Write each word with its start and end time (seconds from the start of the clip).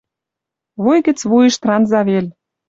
Вуй 0.83 0.99
гӹц 1.07 1.19
вуйыш 1.29 1.55
транза 1.61 2.01
вел. 2.07 2.27